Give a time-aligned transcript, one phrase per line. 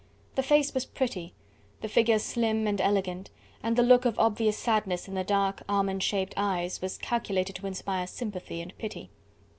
[0.33, 1.35] The face was pretty,
[1.81, 3.29] the figure slim and elegant,
[3.61, 7.67] and the look of obvious sadness in the dark, almond shaped eyes was calculated to
[7.67, 9.11] inspire sympathy and pity.